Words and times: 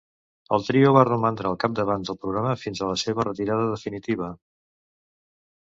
El 0.55 0.63
trio 0.69 0.93
va 0.95 1.03
romandre 1.09 1.49
al 1.49 1.57
capdavant 1.65 2.07
del 2.09 2.19
programa 2.25 2.55
fins 2.63 2.81
a 2.81 2.89
la 2.95 2.97
seva 3.03 3.29
retirada 3.29 3.71
definitiva. 3.77 4.33